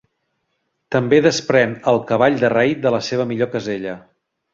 També 0.95 1.19
desprèn 1.25 1.75
al 1.91 2.01
cavall 2.13 2.39
de 2.45 2.51
rei 2.57 2.73
de 2.87 2.93
la 2.97 3.03
seva 3.09 3.27
millor 3.33 3.51
casella. 3.57 3.95